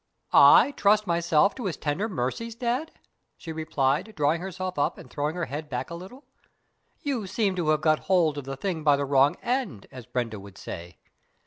[0.33, 2.91] "I trust myself to his tender mercies, Dad?"
[3.37, 6.25] she replied, drawing herself up and throwing her head back a little;
[7.01, 10.39] "you seem to have got hold of the thing by the wrong end, as Brenda
[10.39, 10.97] would say.